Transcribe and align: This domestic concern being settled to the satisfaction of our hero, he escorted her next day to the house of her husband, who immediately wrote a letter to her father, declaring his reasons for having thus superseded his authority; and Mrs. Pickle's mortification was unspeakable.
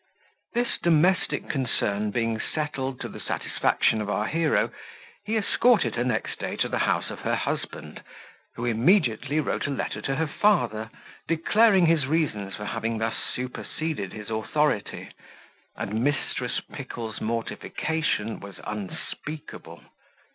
This 0.55 0.79
domestic 0.81 1.47
concern 1.47 2.09
being 2.09 2.39
settled 2.39 2.99
to 3.01 3.07
the 3.07 3.19
satisfaction 3.19 4.01
of 4.01 4.09
our 4.09 4.25
hero, 4.25 4.71
he 5.27 5.37
escorted 5.37 5.93
her 5.93 6.03
next 6.03 6.39
day 6.39 6.55
to 6.55 6.67
the 6.67 6.79
house 6.79 7.11
of 7.11 7.19
her 7.19 7.35
husband, 7.35 8.01
who 8.55 8.65
immediately 8.65 9.39
wrote 9.39 9.67
a 9.67 9.69
letter 9.69 10.01
to 10.01 10.15
her 10.15 10.25
father, 10.25 10.89
declaring 11.27 11.85
his 11.85 12.07
reasons 12.07 12.55
for 12.55 12.65
having 12.65 12.97
thus 12.97 13.13
superseded 13.35 14.11
his 14.11 14.31
authority; 14.31 15.09
and 15.75 15.99
Mrs. 16.03 16.63
Pickle's 16.73 17.21
mortification 17.21 18.39
was 18.39 18.59
unspeakable. 18.65 19.83